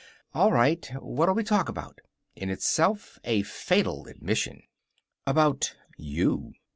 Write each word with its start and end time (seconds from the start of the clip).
"All 0.33 0.51
right. 0.51 0.83
What'll 0.99 1.35
we 1.35 1.43
talk 1.43 1.69
about?" 1.69 2.01
In 2.35 2.49
itself 2.49 3.19
a 3.23 3.43
fatal 3.43 4.07
admission. 4.07 4.63
"About 5.27 5.75
you." 5.95 6.53